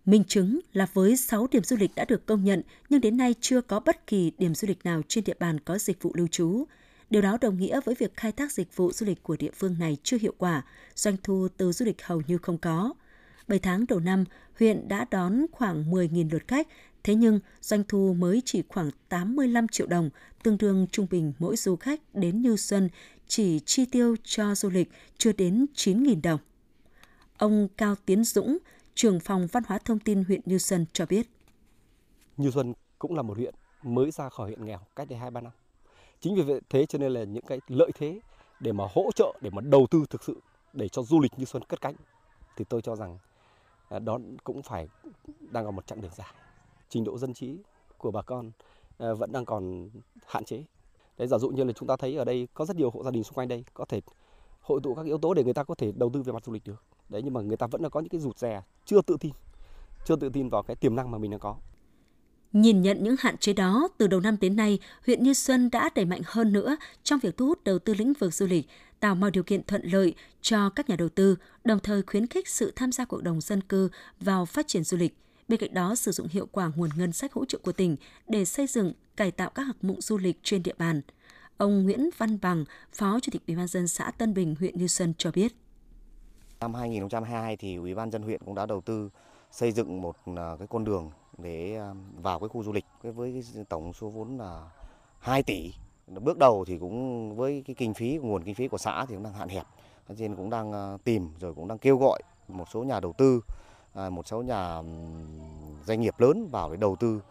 [0.05, 3.35] Minh chứng là với 6 điểm du lịch đã được công nhận, nhưng đến nay
[3.41, 6.27] chưa có bất kỳ điểm du lịch nào trên địa bàn có dịch vụ lưu
[6.27, 6.65] trú.
[7.09, 9.75] Điều đó đồng nghĩa với việc khai thác dịch vụ du lịch của địa phương
[9.79, 10.63] này chưa hiệu quả,
[10.95, 12.93] doanh thu từ du lịch hầu như không có.
[13.47, 14.23] 7 tháng đầu năm,
[14.59, 16.67] huyện đã đón khoảng 10.000 lượt khách,
[17.03, 20.09] thế nhưng doanh thu mới chỉ khoảng 85 triệu đồng,
[20.43, 22.89] tương đương trung bình mỗi du khách đến Như Xuân
[23.27, 26.39] chỉ chi tiêu cho du lịch chưa đến 9.000 đồng.
[27.37, 28.57] Ông Cao Tiến Dũng,
[28.95, 31.29] trưởng phòng văn hóa thông tin huyện Như Xuân cho biết.
[32.37, 35.51] Như Xuân cũng là một huyện mới ra khỏi huyện nghèo cách đây 2-3 năm
[36.19, 38.19] chính vì vậy thế cho nên là những cái lợi thế
[38.59, 40.41] để mà hỗ trợ, để mà đầu tư thực sự
[40.73, 41.95] để cho du lịch như xuân cất cánh
[42.55, 43.17] thì tôi cho rằng
[43.89, 44.87] à, đó cũng phải
[45.51, 46.33] đang còn một chặng đường dài.
[46.89, 47.57] Trình độ dân trí
[47.97, 48.51] của bà con
[48.97, 49.89] à, vẫn đang còn
[50.25, 50.63] hạn chế.
[51.17, 53.11] Đấy, giả dụ như là chúng ta thấy ở đây có rất nhiều hộ gia
[53.11, 54.01] đình xung quanh đây có thể
[54.61, 56.53] hội tụ các yếu tố để người ta có thể đầu tư về mặt du
[56.53, 56.83] lịch được.
[57.09, 59.31] Đấy, nhưng mà người ta vẫn là có những cái rụt rè chưa tự tin,
[60.05, 61.55] chưa tự tin vào cái tiềm năng mà mình đang có.
[62.53, 65.89] Nhìn nhận những hạn chế đó, từ đầu năm đến nay, huyện Như Xuân đã
[65.95, 68.67] đẩy mạnh hơn nữa trong việc thu hút đầu tư lĩnh vực du lịch,
[68.99, 72.47] tạo mọi điều kiện thuận lợi cho các nhà đầu tư, đồng thời khuyến khích
[72.47, 75.17] sự tham gia cộng đồng dân cư vào phát triển du lịch.
[75.47, 77.95] Bên cạnh đó, sử dụng hiệu quả nguồn ngân sách hỗ trợ của tỉnh
[78.27, 81.01] để xây dựng, cải tạo các hạng mục du lịch trên địa bàn.
[81.57, 84.87] Ông Nguyễn Văn Bằng, Phó Chủ tịch Ủy ban dân xã Tân Bình, huyện Như
[84.87, 85.53] Xuân cho biết.
[86.59, 89.09] Năm 2022 thì Ủy ban dân huyện cũng đã đầu tư
[89.51, 93.43] xây dựng một à, cái con đường để à, vào cái khu du lịch với
[93.55, 94.71] cái tổng số vốn là
[95.19, 95.73] 2 tỷ.
[96.07, 99.23] Bước đầu thì cũng với cái kinh phí nguồn kinh phí của xã thì cũng
[99.23, 99.65] đang hạn hẹp.
[100.09, 103.13] Cho nên cũng đang à, tìm rồi cũng đang kêu gọi một số nhà đầu
[103.17, 103.41] tư,
[104.09, 104.81] một số nhà
[105.85, 107.21] doanh nghiệp lớn vào để đầu tư.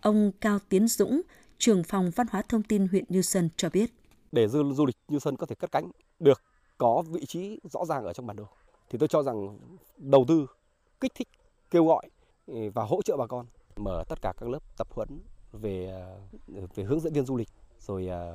[0.00, 1.20] Ông Cao Tiến Dũng,
[1.58, 3.90] trưởng phòng văn hóa thông tin huyện Như Xuân cho biết.
[4.32, 5.90] Để du, du lịch Như Xuân có thể cất cánh
[6.20, 6.42] được
[6.78, 8.44] có vị trí rõ ràng ở trong bản đồ
[8.90, 9.58] thì tôi cho rằng
[9.96, 10.46] đầu tư
[11.00, 11.28] kích thích
[11.70, 12.08] kêu gọi
[12.46, 15.08] và hỗ trợ bà con mở tất cả các lớp tập huấn
[15.52, 16.04] về
[16.74, 18.32] về hướng dẫn viên du lịch rồi à,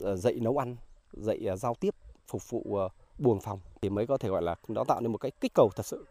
[0.00, 0.76] ờ, dạy nấu ăn
[1.12, 1.94] dạy à, giao tiếp
[2.26, 5.18] phục vụ à, buồng phòng thì mới có thể gọi là nó tạo nên một
[5.18, 6.04] cái kích cầu thật sự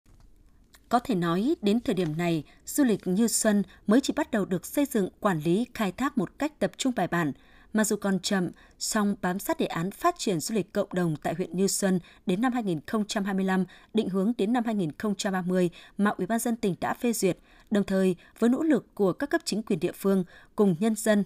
[0.94, 4.46] có thể nói, đến thời điểm này, du lịch Như Xuân mới chỉ bắt đầu
[4.46, 7.34] được xây dựng, quản lý, khai thác một cách tập trung bài bản.
[7.74, 11.16] Mặc dù còn chậm, song bám sát đề án phát triển du lịch cộng đồng
[11.24, 16.40] tại huyện Như Xuân đến năm 2025, định hướng đến năm 2030 mà Ủy ban
[16.40, 17.38] dân tỉnh đã phê duyệt,
[17.72, 20.24] đồng thời với nỗ lực của các cấp chính quyền địa phương
[20.56, 21.24] cùng nhân dân,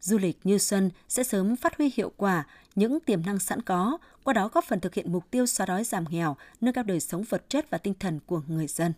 [0.00, 3.98] du lịch Như Xuân sẽ sớm phát huy hiệu quả những tiềm năng sẵn có,
[4.24, 7.00] qua đó góp phần thực hiện mục tiêu xóa đói giảm nghèo, nâng cao đời
[7.00, 8.92] sống vật chất và tinh thần của người dân.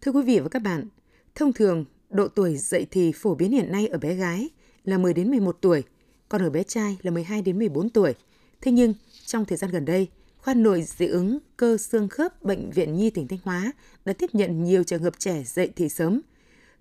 [0.00, 0.88] Thưa quý vị và các bạn,
[1.34, 4.48] thông thường độ tuổi dậy thì phổ biến hiện nay ở bé gái
[4.86, 5.82] là 10 đến 11 tuổi,
[6.28, 8.14] còn ở bé trai là 12 đến 14 tuổi.
[8.60, 8.94] Thế nhưng,
[9.26, 13.10] trong thời gian gần đây, khoa nội dị ứng cơ xương khớp Bệnh viện Nhi
[13.10, 13.72] tỉnh Thanh Hóa
[14.04, 16.20] đã tiếp nhận nhiều trường hợp trẻ dậy thì sớm.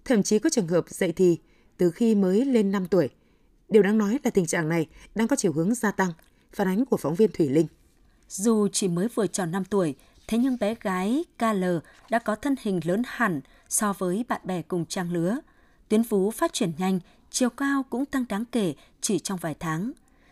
[0.05, 1.37] Thậm chí có trường hợp dậy thì
[1.77, 3.09] từ khi mới lên 5 tuổi.
[3.69, 6.11] Điều đáng nói là tình trạng này đang có chiều hướng gia tăng,
[6.53, 7.67] phản ánh của phóng viên Thủy Linh.
[8.29, 9.95] Dù chỉ mới vừa tròn 5 tuổi,
[10.27, 11.63] thế nhưng bé gái KL
[12.09, 15.37] đã có thân hình lớn hẳn so với bạn bè cùng trang lứa.
[15.87, 16.99] Tuyến vú phát triển nhanh,
[17.35, 19.91] chiều cao cũng tăng đáng kể chỉ trong vài tháng.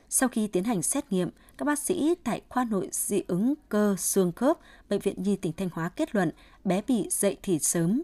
[0.10, 3.96] Sau khi tiến hành xét nghiệm, các bác sĩ tại khoa nội dị ứng cơ
[3.98, 4.58] xương khớp
[4.90, 6.32] Bệnh viện Nhi tỉnh Thanh Hóa kết luận
[6.64, 8.02] bé bị dậy thì sớm.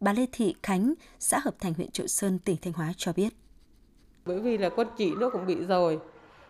[0.00, 3.28] Bà Lê Thị Khánh, xã Hợp Thành huyện Triệu Sơn, tỉnh Thanh Hóa cho biết.
[4.26, 5.98] Bởi vì là con chị nó cũng bị rồi.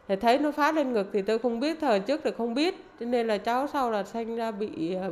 [0.09, 2.75] Thì thấy nó phát lên ngực thì tôi không biết, thời trước thì không biết.
[3.01, 5.11] Cho nên là cháu sau là sinh ra bị à,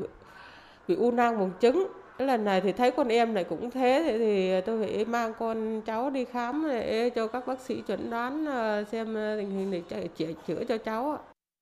[0.88, 1.88] bị u nang buồng trứng
[2.20, 5.33] cái lần này thì thấy con em này cũng thế thì, thì tôi phải mang
[5.38, 9.50] con cháu đi khám để cho các bác sĩ chuẩn đoán ờ, xem ờ, tình
[9.50, 11.18] hình để chữa, chữa cho cháu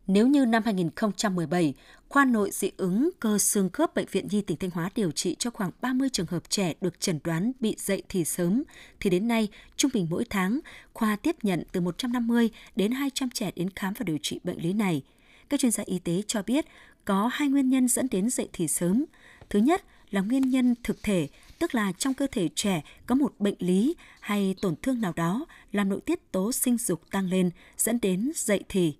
[0.06, 1.74] nếu như năm 2017,
[2.08, 5.36] khoa nội dị ứng cơ xương khớp Bệnh viện Nhi tỉnh Thanh Hóa điều trị
[5.38, 8.62] cho khoảng 30 trường hợp trẻ được chẩn đoán bị dậy thì sớm,
[9.00, 10.60] thì đến nay, trung bình mỗi tháng,
[10.94, 14.72] khoa tiếp nhận từ 150 đến 200 trẻ đến khám và điều trị bệnh lý
[14.72, 15.02] này.
[15.48, 16.64] Các chuyên gia y tế cho biết
[17.04, 19.04] có hai nguyên nhân dẫn đến dậy thì sớm.
[19.50, 23.34] Thứ nhất là nguyên nhân thực thể, tức là trong cơ thể trẻ có một
[23.38, 27.50] bệnh lý hay tổn thương nào đó làm nội tiết tố sinh dục tăng lên
[27.76, 28.94] dẫn đến dậy thì.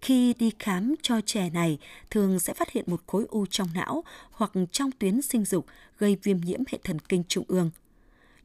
[0.00, 1.78] Khi đi khám cho trẻ này,
[2.10, 5.66] thường sẽ phát hiện một khối u trong não hoặc trong tuyến sinh dục
[5.98, 7.70] gây viêm nhiễm hệ thần kinh trung ương.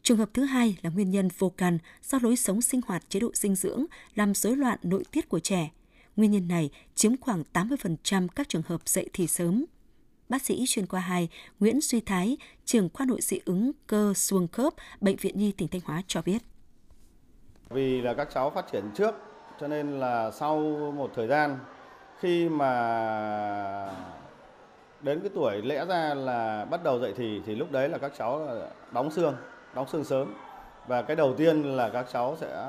[0.03, 3.19] Trường hợp thứ hai là nguyên nhân vô căn do lối sống sinh hoạt chế
[3.19, 5.71] độ dinh dưỡng làm rối loạn nội tiết của trẻ.
[6.15, 9.65] Nguyên nhân này chiếm khoảng 80% các trường hợp dậy thì sớm.
[10.29, 14.47] Bác sĩ chuyên khoa 2 Nguyễn Duy Thái, trưởng khoa nội dị ứng cơ xương
[14.47, 16.41] khớp, Bệnh viện Nhi tỉnh Thanh Hóa cho biết.
[17.69, 19.15] Vì là các cháu phát triển trước
[19.61, 20.59] cho nên là sau
[20.95, 21.57] một thời gian
[22.19, 23.91] khi mà
[25.01, 28.11] đến cái tuổi lẽ ra là bắt đầu dậy thì thì lúc đấy là các
[28.17, 28.47] cháu
[28.91, 29.35] đóng xương,
[29.75, 30.33] đóng xương sớm.
[30.87, 32.65] Và cái đầu tiên là các cháu sẽ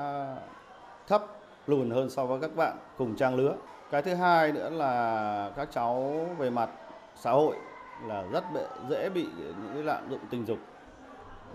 [1.07, 1.25] thấp
[1.67, 3.55] lùn hơn so với các bạn cùng trang lứa.
[3.91, 6.69] Cái thứ hai nữa là các cháu về mặt
[7.21, 7.55] xã hội
[8.07, 8.43] là rất
[8.89, 10.59] dễ bị những cái lạm dụng tình dục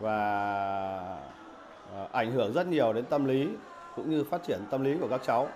[0.00, 0.16] và
[1.92, 3.48] à, ảnh hưởng rất nhiều đến tâm lý
[3.96, 5.48] cũng như phát triển tâm lý của các cháu.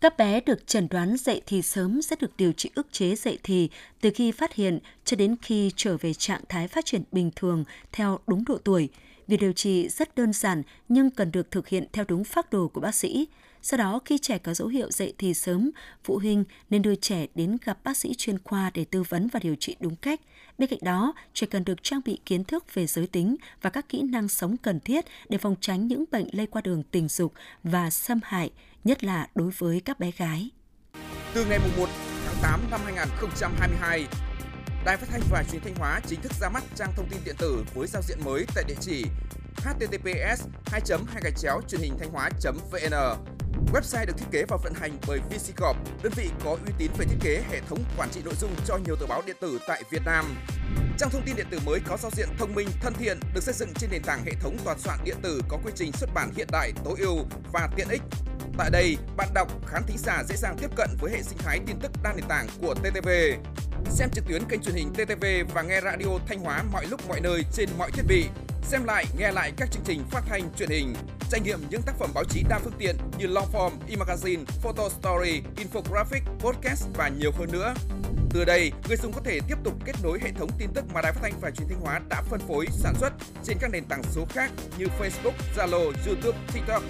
[0.00, 3.38] Các bé được chẩn đoán dậy thì sớm sẽ được điều trị ức chế dậy
[3.42, 7.30] thì, từ khi phát hiện cho đến khi trở về trạng thái phát triển bình
[7.36, 8.88] thường theo đúng độ tuổi.
[9.26, 12.68] Việc điều trị rất đơn giản nhưng cần được thực hiện theo đúng phác đồ
[12.68, 13.28] của bác sĩ.
[13.62, 15.70] Sau đó khi trẻ có dấu hiệu dậy thì sớm,
[16.04, 19.40] phụ huynh nên đưa trẻ đến gặp bác sĩ chuyên khoa để tư vấn và
[19.42, 20.20] điều trị đúng cách.
[20.58, 23.88] Bên cạnh đó, trẻ cần được trang bị kiến thức về giới tính và các
[23.88, 27.32] kỹ năng sống cần thiết để phòng tránh những bệnh lây qua đường tình dục
[27.62, 28.50] và xâm hại,
[28.84, 30.50] nhất là đối với các bé gái.
[31.34, 31.88] Từ ngày 1
[32.24, 34.06] tháng 8 năm 2022,
[34.84, 37.34] Đài Phát thanh và Truyền thanh Hóa chính thức ra mắt trang thông tin điện
[37.38, 39.04] tử với giao diện mới tại địa chỉ
[39.64, 42.92] https 2 2 gạch chéo truyền hình thanh hóa vn
[43.72, 46.90] Website được thiết kế và vận hành bởi VC Corp, đơn vị có uy tín
[46.98, 49.58] về thiết kế hệ thống quản trị nội dung cho nhiều tờ báo điện tử
[49.68, 50.36] tại Việt Nam.
[50.98, 53.54] Trang thông tin điện tử mới có giao diện thông minh, thân thiện, được xây
[53.54, 56.30] dựng trên nền tảng hệ thống toàn soạn điện tử có quy trình xuất bản
[56.36, 57.16] hiện đại, tối ưu
[57.52, 58.02] và tiện ích.
[58.58, 61.60] Tại đây, bạn đọc, khán thính giả dễ dàng tiếp cận với hệ sinh thái
[61.66, 63.08] tin tức đa nền tảng của TTV.
[63.90, 67.20] Xem trực tuyến kênh truyền hình TTV và nghe radio Thanh Hóa mọi lúc mọi
[67.20, 68.24] nơi trên mọi thiết bị.
[68.68, 70.94] Xem lại, nghe lại các chương trình phát thanh truyền hình.
[71.30, 74.88] Trải nghiệm những tác phẩm báo chí đa phương tiện như long form, e-magazine, photo
[74.88, 77.74] story, infographic, podcast và nhiều hơn nữa.
[78.30, 81.02] Từ đây, người dùng có thể tiếp tục kết nối hệ thống tin tức mà
[81.02, 83.12] Đài Phát thanh và Truyền thanh Hóa đã phân phối, sản xuất
[83.44, 86.82] trên các nền tảng số khác như Facebook, Zalo, YouTube, TikTok.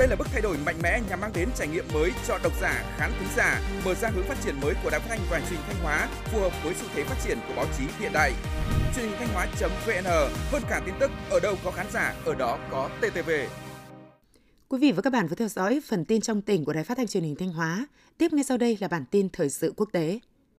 [0.00, 2.52] Đây là bước thay đổi mạnh mẽ nhằm mang đến trải nghiệm mới cho độc
[2.60, 5.40] giả, khán thính giả, mở ra hướng phát triển mới của Đài Phát thanh và
[5.50, 8.32] Truyền thanh Hóa phù hợp với xu thế phát triển của báo chí hiện đại.
[8.96, 10.04] Truyền hình thanh hóa.vn
[10.50, 13.30] hơn cả tin tức ở đâu có khán giả, ở đó có TTV.
[14.68, 16.96] Quý vị và các bạn vừa theo dõi phần tin trong tỉnh của Đài Phát
[16.96, 17.86] thanh Truyền hình Thanh Hóa.
[18.18, 20.20] Tiếp ngay sau đây là bản tin thời sự quốc tế.